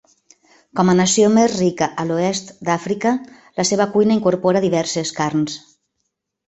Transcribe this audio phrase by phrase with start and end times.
[0.79, 3.13] Com a nació més rica a l'oest d'Àfrica,
[3.61, 5.65] la seva cuina incorpora diverses carns.